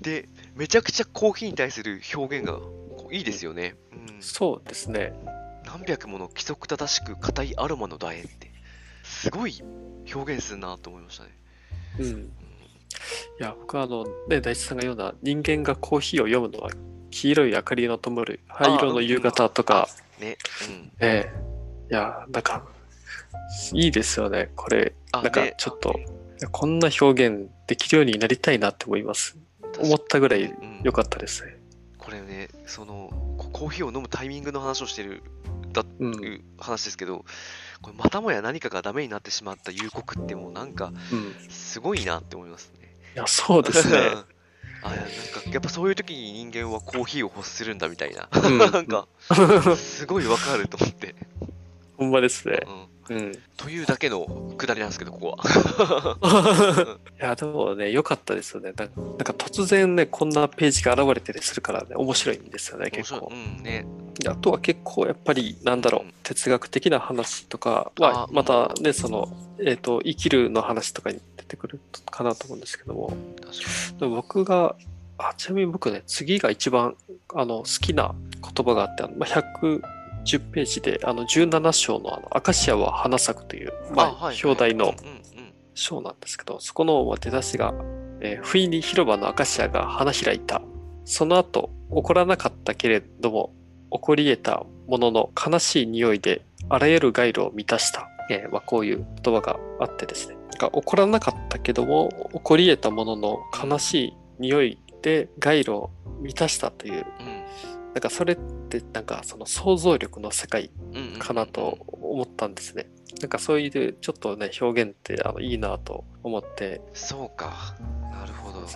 [0.00, 2.58] で、めちゃくちゃコーヒーに対する表現が
[3.12, 3.74] いいですよね。
[3.92, 5.12] うん、そうですね。
[5.66, 8.50] 何百もの規則正しく硬いアロマの楕円って、
[9.02, 9.62] すごい
[10.12, 11.30] 表現するなと思いましたね。
[11.98, 12.06] うん。
[12.08, 12.28] い
[13.38, 16.70] や、僕はあの、ね、大地さんが言うような人間がコーヒーを読むのは
[17.10, 19.88] 黄色い明かりの灯る灰色の夕方とか、
[20.20, 20.38] ね。
[20.68, 20.92] うん。
[21.00, 21.46] ええ
[21.92, 22.64] いや、なんか、
[23.74, 24.50] いいですよね。
[24.56, 25.94] これ、あなんかねちょっと、
[26.50, 29.36] こんな表現できるようになりたいなって思います。
[29.78, 31.56] 思ったぐらいうん良かったですね。
[31.98, 35.22] これね、そのココーヒーを飲むタイミングの話をしてる
[35.72, 36.24] だってうん。
[36.24, 37.24] いう話ですけど、
[37.82, 41.50] これまたもや何かがダメになってしまった夕刻ってもうなんかうん。
[41.50, 42.94] すごいなって思いますね。
[43.14, 43.98] いや、そうですね。
[44.82, 45.02] あなんか
[45.50, 48.28] やっぱそういう時に人間はコーヒーを欲するんだみたいな。
[48.32, 49.08] うん なんか
[49.76, 51.16] すごいわかると思って、
[51.96, 52.60] ほんまですね。
[53.08, 53.16] うん。
[53.16, 53.32] うん。
[53.32, 54.26] いというだけの
[54.58, 56.98] くだりなんですけど、ここは。
[57.18, 58.72] や、でもね、良かったですよね。
[58.76, 63.30] ななんか突然ね、こんなページが現れたりするからね、面白いんですよね、面結構。
[63.30, 63.86] うんね。
[64.18, 69.28] であとは結構やっぱりなんだろう、うん哲学的な話とかはあまたねその、
[69.60, 71.78] えー、と生きるの話とかに出てくる
[72.10, 73.16] かなと思うんですけども
[74.00, 74.74] でも僕が
[75.18, 76.96] あちなみに僕ね、次が一番
[77.34, 79.28] あの好きな言葉があって、あのまあ、
[80.26, 84.94] 110ページであの17章のあの「アカシアは花咲く」という、まあはい表題の
[85.74, 87.74] 章なんですけど、そこのまあ出だしが、
[88.20, 90.62] えー不意に広場のアカシアが花開いた。
[91.04, 93.54] その後、起こらなかったけれども、
[93.92, 98.08] 起こり得たものの悲しい匂いであらゆる街路を満たした。
[98.28, 100.34] えーまあ、こういう言葉があってですね。
[100.34, 107.36] なんか起こらなかったけども、起こり得たものの悲しい匂いで街路を満たしたという、うん
[107.96, 108.38] なんかそれっ
[108.82, 110.70] てなんかその想像力の世界
[111.18, 112.88] かなと思ったんですね。
[113.20, 116.80] なんかそういうちょっとね表現ってあのいいなと思って。
[116.92, 117.76] そうか。
[118.10, 118.66] なるほど。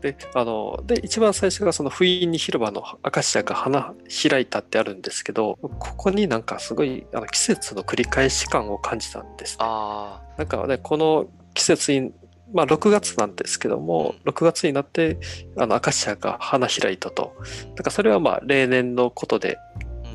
[0.00, 3.94] であので一番最初がその不意に広場のアカシアが花
[4.30, 9.58] 開いたってあるんですけどここになんかすごいあの季節の繰り返し感を感じたんです、ね。
[9.60, 12.12] あなんかねこの季節に
[12.52, 15.18] まあ6月なんですけども、6月になって
[15.56, 17.34] あのアカシアが花開いたと。
[17.66, 19.58] なんかそれはまあ例年のことで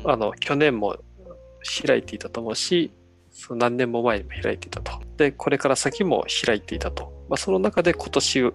[0.04, 0.96] あ、の去年も
[1.86, 2.92] 開いていたと思うし
[3.30, 5.00] その何年も前にも開いていたと。
[5.16, 8.52] でこれから先も開いていたと、まあ、その中で今年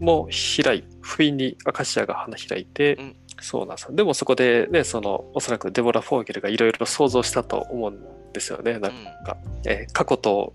[0.00, 0.28] も
[0.62, 3.16] 開い不意にアカシアが花開いて、うん。
[3.42, 3.94] そうなんですよ。
[3.94, 8.92] でもそこでねそのおそらくデボラ・フォーゲルがいろいろ想像したと思うんですよねなん
[9.24, 10.52] か、えー過去と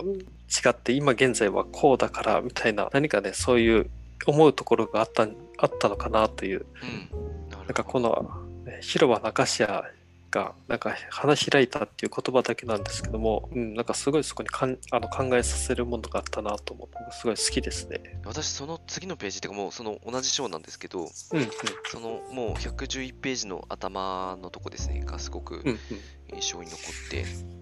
[0.47, 3.89] 違って今現在はこうだからみたいな何かねそういう
[4.25, 5.27] 思うところがあった
[5.58, 7.49] あったのかなといううん。
[7.49, 9.86] ななんかこのね広場のアカシア
[10.31, 18.19] がなんか花開いたっていう言葉だけなんですけども、うん、なんかすごいそこにかんあの考えさせるものがあったなと思ってすごい好きですね。
[18.25, 21.49] 私その次のページっていうかもうその同じ章なんですけどうんうん。
[21.89, 25.79] そのもう111ページの頭のとこですねがすごくうんうん。
[26.34, 27.55] 印象に残って、えー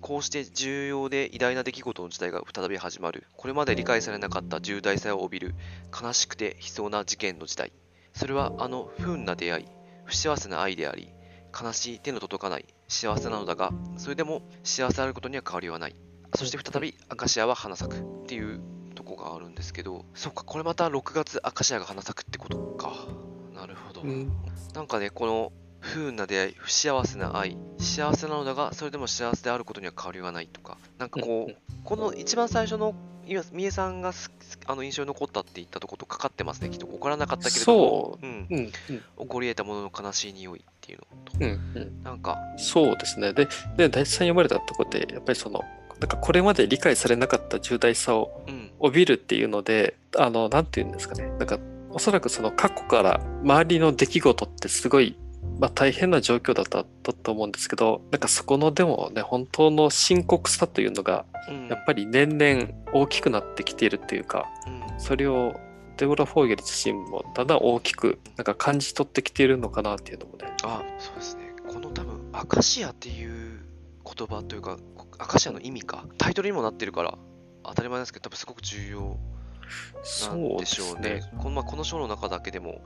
[0.00, 3.26] こうして重要で偉大な出来事の時代が再び始まる。
[3.36, 5.54] これまで理解されなかった重大さを帯びる
[6.00, 7.72] 悲しくて悲壮な事件の時代。
[8.14, 9.66] それはあの不運な出会い
[10.04, 11.12] 不幸せな愛であり
[11.58, 15.94] 悲しい手の届かない幸せなのだがそれでも幸せであることには変わりはない。
[16.34, 18.00] そして再びアカシアは花咲く。
[18.00, 18.60] っていう
[18.94, 22.92] とこがあるんですけどそっかこれまた6月アカシアが花咲くってことか。
[23.54, 24.32] なるほど、うん。
[24.74, 32.94] なんかね、この不運な出会い、不幸せな愛、幸せなのだが、それでも幸せであることには変わりはないとか、なんかこうんう、この一番最初の、
[33.26, 34.30] 今、みえさんがす
[34.66, 36.86] あの印象に残ったって言ったとことかかってますね、きっと。
[36.86, 38.26] 起こらなかったけれども、そう。
[38.26, 38.70] うん、うんうん。
[38.70, 42.02] 起こり得たものの悲しい匂いっていうのと、うんうん。
[42.02, 43.32] なんか、そうですね。
[43.32, 45.64] で、で大地さん読まれたところでやっぱりその
[46.00, 51.30] なんかこれまで理解されなかった重大さをうん、帯びるっていうのであのなんて言うんですかね。
[51.38, 51.58] なんか
[51.90, 55.16] おそらくその過去から周りの出来事ってすごい、
[55.58, 65.54] まあ、大変な状況だっただと思うんですけどなんかそこのでもね本当の深刻さというのがうん、やっぱり年々大きくなってきているというかうん、それを
[66.00, 70.50] デボラ・フォーゲル自身もだんだん大きくなんか感じ取ってきているのかなっていうのもね。
[70.62, 71.52] あ、そうですね。
[71.68, 73.60] この多分、アカシアっていう
[74.02, 74.78] 言葉というか、
[75.18, 77.18] アカシアの意味か、タイトルにもなってるから、
[77.62, 79.18] 当たり前ですけど、多分すごく重要
[80.30, 81.30] なんででしょうすねね。
[81.36, 82.80] このまあ、この章の中だけでも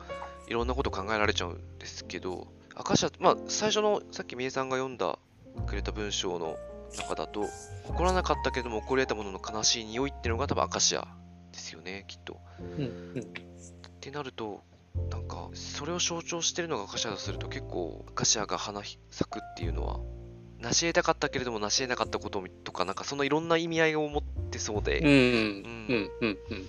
[0.46, 5.18] いろんなこと考えられちゃうんですけど、アカシア、まあ、最初のさっきみえさんが読んだ
[5.66, 6.56] くれた文章の
[6.96, 7.44] 中だと、
[7.86, 11.06] 起こらなかったけども起こり得たものの悲しい匂いっていうのが多分アカシア
[11.52, 12.38] ですよね、きっと。
[12.78, 13.20] うんうん。
[13.20, 13.24] っ
[14.00, 14.62] てなると、
[15.10, 20.00] なんか、それを象徴してるのがアカシアだとすると、結構、アカシアが花咲くっていうのは、
[20.60, 26.38] 成し得たかったけれども成し得なかったこととか、なんかそのいろんな意味合いを持ってそうで、うんうんうん。
[26.50, 26.68] うん。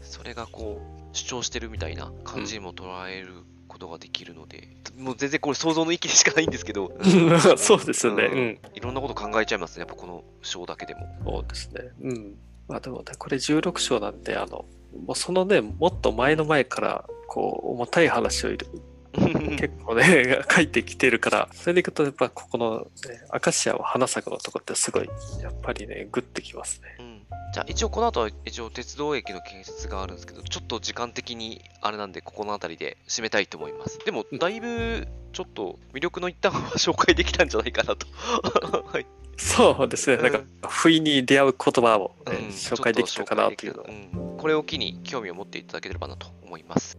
[0.00, 3.28] それがこう主張してるみたいな感じにも捉える
[3.68, 8.24] ことができるので、もう全然これ想像の域でしかないんですけど、うん そうですよね。
[8.24, 8.60] ううんん。
[8.74, 11.00] いろんなこと考えちゃいますね、やっぱこの章だけでも。
[11.24, 11.90] そうですね。
[12.00, 12.34] うん。
[12.68, 14.64] まあでもね、これ16章なんで、あの、
[15.06, 18.66] もうそのね、もっと前の前から、こう、重たい話をいる
[19.16, 25.08] 結構ね、 書いてきてるから、それでいくと、やっぱここの、ね、アカシアは花咲くのとこってすごい、
[25.42, 26.96] やっぱりね、グッてきますね。
[27.30, 33.98] うんじゃあ一応この後は一応鉄道駅の建設があるんですけど、ちょっと時間的にあれなんで、ここの辺りで締めたいと思います。
[34.04, 38.06] でも、だいぶちょっと魅力の一端は紹介できたんじゃないかなと。
[38.92, 39.06] はい
[39.38, 40.16] そうですね。
[40.16, 46.98] うんなんか、不意に出会う言葉を、ねうん紹介できたかなっていうのうんこれを機に興味を持っていただければなと思います。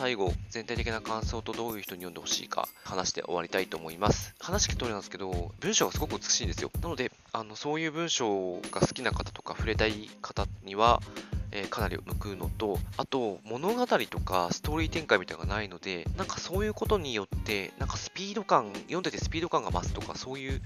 [0.00, 11.02] 最後全体的な感想とどういう人に読んでほしいか話して終わりたいと思います話聞く通りなんですけど文章がすごく美しいんですよなのであのそういう文章が好きな方とか触れたい方には
[11.52, 20.62] えーかなり向くのと、あと物語とかストーリー展開みたいなのがないので、なんかそういうことによって、なんかスピード感、読んでてスピード感が増すとか、そういう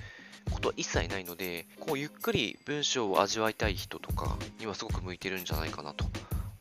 [0.50, 6.04] ことは一切ないので、こうゆっくり文章を味わいたい人とかにはすごく向いてるんじゃないかなと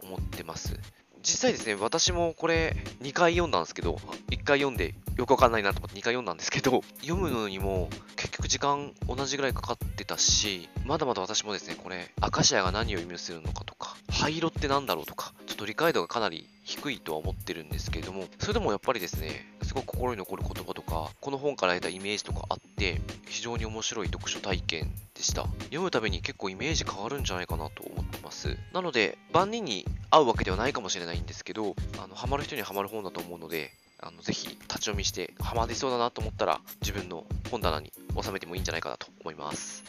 [0.02, 0.80] 思ってます。
[1.24, 3.96] 実際ですね、私もこれ2回読んだんですけど、
[4.30, 25.48] 1回読んでよくわかんないなと思って2回読んだんですけど、読むのにも結局時間同じぐらいかかってたし、まだまだ私もですね、これ、アカシアが何を意味するのかとか、灰色って何だろうとか、ちょっと理解度がかなり低いとは思ってるんですけれども、それでもやっぱりですね、すごく心に残る言葉とか、この本から得たイメージとかあって、非常に面白い読書体験でした。
[25.64, 28.56] 読むたびに結構イメージ変わるんじゃないかなと思ってます。
[28.72, 39.84] なので、万人に合うわけではないかもしれないんですけど、あのハマる人にはハマる本だと思うので、あのぜひ立ち読みしてハマりそうだなと思ったら自分の本棚に収めてもいいんじゃないかなと思います。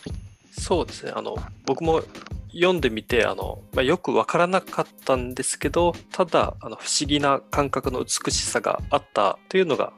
[0.58, 1.12] そうですね。
[1.14, 2.02] あの、僕も
[2.54, 9.92] 読んでみて、あの、まあ、よくわからなかったんですけど、ただ、あの、不思議な感覚の美しさがあったというのが、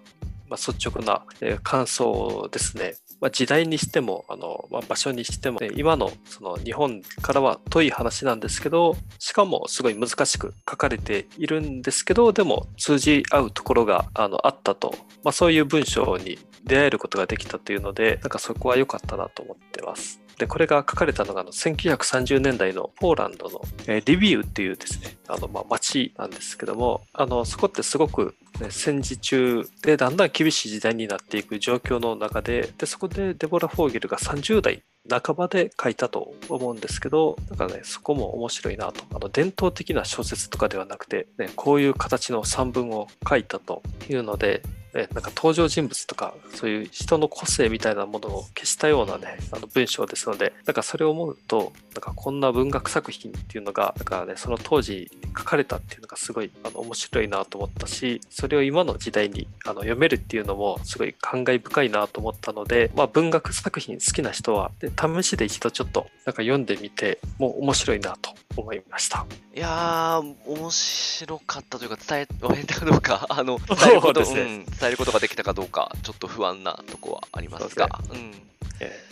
[0.48, 2.94] まあ、率直な、えー感想ですね。
[3.20, 14.94] まあ、時代にしても、あの、まあ、場所にしても、ね今のその日本からは遠い話なんですけど、しかもすごい難しく書かれているんですけど、でも通じ合うところがあのあったと、
[15.24, 20.25] まあ、そういう文章に出会えることができたというので、なんかそこは良かったなと思ってます。
[20.38, 39.04] で、これが書かれたのがあの1930年代のポーランドの、えーリビウっていうですね、あのまあ町なんですけども、あのそこってすごく、ね、戦時中でだんだん厳しい時代になっていく状況の中で、でそこでデボラ・フォーゲルが30代半ばで書いたと思うんですけど、だかね、そこも面白いなと。
[39.14, 44.62] あの伝統的な小説とかではなくて、ね、こういう形の散文を書いたというので、
[44.96, 69.26] ね、なんか登場人物とかそういう人の個性みたいなものを消したようなねあの文章ですのでなんかそれを思うとなんかこんな文学作品っていうのがだかねその当時書かれたっていうのがすごいあの面白いなと思ったしそれを今の時代にあの読めるっていうのもすごい感慨深いなと思ったので、まあ、文学作品好きな人はで試しで一度ちょっとなんか読んでみても面白いなと思いました。
[69.54, 77.88] いやー、面白かったというか、伝えられたかどうか、 あの、 伝えること、ねうん、伝えることができたかどうか、ちょっと不安なとこはありますが、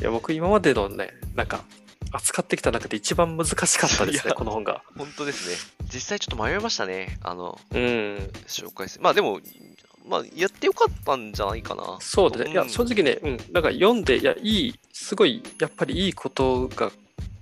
[0.01, 1.65] いや僕今までのねなんか
[2.13, 4.83] 扱ってきた中で一番難しかったですねこの本が。
[4.97, 5.57] 本当ですね。
[5.93, 7.19] 実際ちょっと迷いましたね。
[7.23, 7.79] あの、うん
[8.47, 9.05] 紹介する。
[9.05, 9.41] まあでも、
[10.07, 11.97] まあ、やってよかったんじゃないかな。
[12.01, 12.53] そうですね。
[12.53, 16.93] いや、うん正直ね、うん、なんか読んで、いや、いい、すごい、やっぱりいいことが、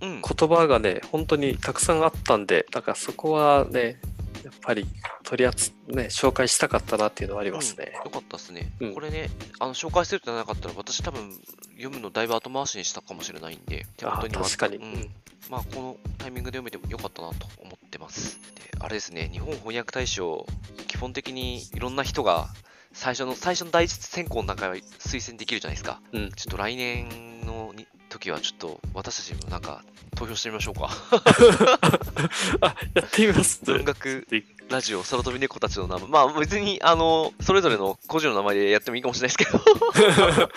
[0.01, 0.23] うん。
[0.23, 4.01] 言葉がね、本当にたくさんあったんで、だからそこはね、
[4.45, 4.87] やっぱり
[5.23, 7.93] 取り扱ね、紹介したかったなっていうのはありますね。
[7.97, 11.33] うんよかったですね、うんこれね、あの紹介するってなかったら、私多分
[11.77, 14.77] 読むのだいぶ後回しにしたかもしれないんで、手元にあ確かに。
[14.77, 15.11] ううんん
[15.51, 18.39] まあ、このタイミングで読めてもよかったなと思ってます。
[18.55, 20.47] で、あれですね、日本翻訳大賞、
[20.89, 22.49] 基本的にいろんな人が
[22.93, 26.01] 最初の、最初の第一選考の中は推薦できるじゃないですか。
[26.13, 29.83] うんちょっと来年のに時はちょっと私たちもなんか
[30.15, 30.91] 投票してみましょうか。
[32.61, 33.61] あ、やってみます。
[33.65, 36.09] 文学でラジオ、空飛び猫たちの名前。
[36.09, 39.61] まあ別に、あの、それぞれの個人の名前でやってもいいかもしれないですけど、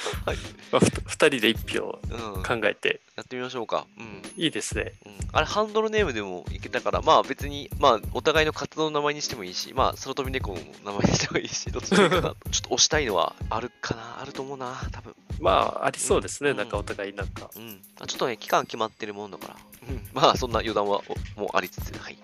[0.71, 3.85] まあ、ふ二人で一票うん、考えて、やってみましょうか。
[3.97, 4.21] うん。
[4.37, 4.93] いいですね。
[5.05, 12.35] うん、あれ、ハンドルネームでもいけたから、まあ別に、まあお互いの活動の名前にしてもいいし、まあ空飛び猫の名前にしてもいいし、どっちでもいいかな。
[12.51, 15.15] ちょっと押したいのはあるかな、あると思うな、多分。
[15.39, 15.51] ま
[15.81, 16.51] あ、ありそうですね。
[16.51, 17.49] うんなんかお互いなんか。
[17.55, 17.81] うん。
[17.99, 19.55] あちょっとね、期間決まってるもんだから。
[19.89, 20.07] うん。
[20.13, 21.01] まあそんな余談は
[21.35, 22.17] おもうありつつ、はい。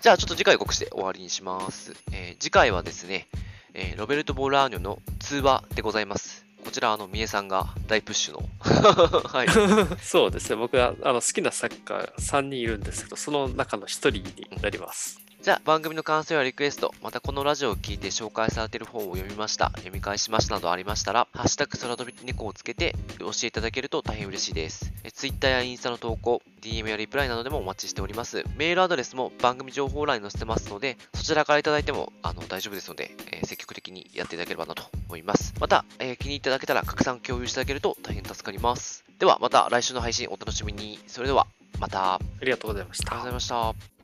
[0.00, 1.94] じゃあちょっと次回告知で終わわりにします。
[2.12, 3.26] えー次回はですね、
[3.74, 6.44] えーロベルト・ボラーニョの通話でございます。
[6.64, 8.42] こちら、あの、三重さんが大プッシュの。
[9.28, 9.48] はい。
[10.02, 10.56] そうですね。
[10.56, 14.22] 僕はあの好きなサッカー3人いるんですけど、その中の1人に
[14.60, 15.18] なります。
[15.48, 24.92] じゃあ番組の感想やリクエスト、またこのラジオを聞いて紹介されている本を読みました、読み返しましたなどありましたら、ハッシュタグ空飛び猫をつけて教えていただけると大変嬉しいです。
[25.04, 28.44] え Twitter やインスタの投稿、DM やリプライなどでもお待ちしております。
[28.58, 35.54] メールアドレスも番組情報欄に載せてますので、そちらからいただいてもあの大丈夫ですので、えー積極的にやっていただければなと思います。
[35.58, 39.02] また、えー気に入っていただけたら拡散共有していただけると大変助かります。
[39.18, 40.98] ではまた来週の配信お楽しみに。
[41.06, 41.46] それでは
[41.78, 42.16] また。
[42.16, 43.32] ありありがとうございましたがとうござい。
[43.32, 43.97] ました。